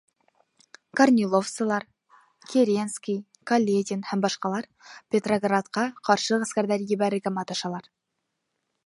[0.99, 1.83] Корниловсылар—
[2.53, 3.19] Керенский,
[3.51, 4.69] Каледин һәм башҡалар
[5.15, 7.93] Петроградҡа ҡаршы ғәскәрҙәр ебәрергә маташалар.